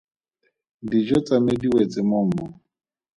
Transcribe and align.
Dijo 0.89 1.17
tsa 1.25 1.35
me 1.45 1.53
di 1.61 1.67
wetse 1.73 1.99
mo 2.09 2.17
mmung. 2.25 2.53